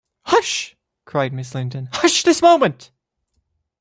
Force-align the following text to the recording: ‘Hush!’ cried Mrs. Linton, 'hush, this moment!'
‘Hush!’ 0.25 0.75
cried 1.05 1.31
Mrs. 1.31 1.53
Linton, 1.53 1.87
'hush, 1.91 2.23
this 2.23 2.41
moment!' 2.41 2.89